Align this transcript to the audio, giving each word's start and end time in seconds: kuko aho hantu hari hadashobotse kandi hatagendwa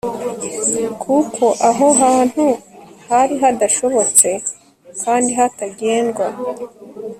kuko 1.03 1.45
aho 1.69 1.87
hantu 2.01 2.45
hari 3.07 3.33
hadashobotse 3.43 4.29
kandi 5.03 5.29
hatagendwa 5.39 6.27